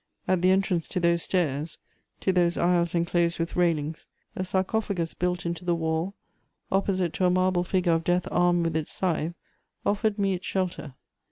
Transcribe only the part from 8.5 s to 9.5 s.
with its scythe,